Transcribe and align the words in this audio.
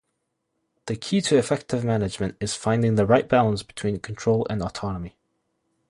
The 0.87 0.95
key 0.95 1.21
to 1.21 1.37
effective 1.37 1.83
management 1.85 2.35
is 2.39 2.55
finding 2.55 2.95
the 2.95 3.05
right 3.05 3.29
balance 3.29 3.61
between 3.61 3.99
control 3.99 4.47
and 4.49 4.63
autonomy. 4.63 5.15